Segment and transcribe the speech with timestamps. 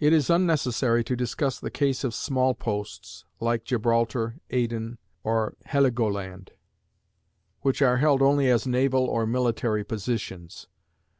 [0.00, 6.50] It is unnecessary to discuss the case of small posts, like Gibraltar, Aden, or Heligoland,
[7.60, 10.66] which are held only as naval or military positions.